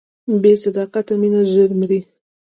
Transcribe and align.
بې 0.41 0.53
صداقته 0.63 1.13
مینه 1.21 1.41
ژر 1.51 1.69
مري. 1.79 1.99